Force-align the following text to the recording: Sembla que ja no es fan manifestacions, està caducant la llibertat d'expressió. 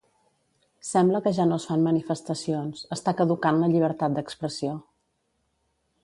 Sembla 0.91 1.19
que 1.25 1.33
ja 1.39 1.43
no 1.49 1.59
es 1.61 1.67
fan 1.71 1.83
manifestacions, 1.89 2.81
està 2.97 3.13
caducant 3.19 3.59
la 3.65 3.69
llibertat 3.75 4.15
d'expressió. 4.17 4.73